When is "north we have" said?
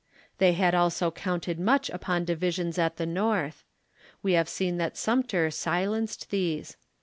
3.05-4.49